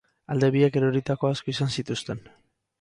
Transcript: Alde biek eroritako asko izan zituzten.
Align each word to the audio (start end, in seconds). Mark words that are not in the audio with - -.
Alde 0.35 0.47
biek 0.55 0.79
eroritako 0.81 1.31
asko 1.35 1.55
izan 1.55 1.73
zituzten. 1.79 2.27